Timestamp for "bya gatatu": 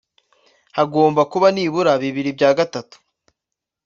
2.37-2.97